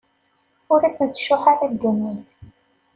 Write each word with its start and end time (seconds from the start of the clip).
Ur 0.73 0.81
asen-tcuḥḥ 0.87 1.43
ara 1.53 1.65
ddunit. 1.71 2.27